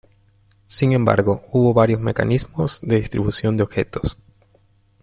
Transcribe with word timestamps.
Sin 0.65 0.93
embargo, 0.93 1.45
hubo 1.51 1.75
varios 1.75 1.99
mecanismos 1.99 2.79
de 2.81 2.95
distribución 2.95 3.55
de 3.55 3.61
objetos. 3.61 4.17